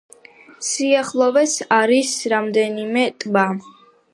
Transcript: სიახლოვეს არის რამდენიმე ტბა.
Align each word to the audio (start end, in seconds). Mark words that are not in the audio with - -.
სიახლოვეს 0.69 1.53
არის 1.81 2.15
რამდენიმე 2.35 3.05
ტბა. 3.25 3.45